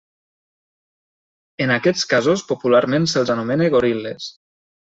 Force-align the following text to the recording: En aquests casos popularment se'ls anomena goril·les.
En 1.65 1.75
aquests 1.75 2.07
casos 2.15 2.47
popularment 2.53 3.09
se'ls 3.15 3.33
anomena 3.37 3.73
goril·les. 3.77 4.35